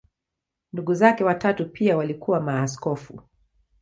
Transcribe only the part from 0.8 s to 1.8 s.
zake watatu